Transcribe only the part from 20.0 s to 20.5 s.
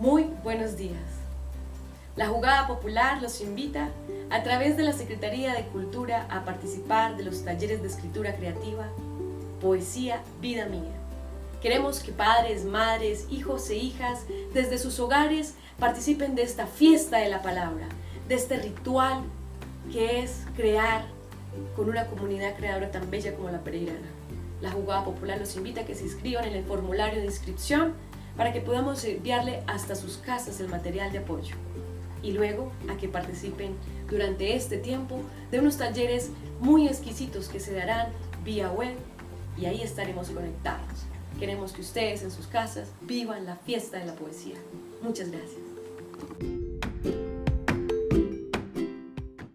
es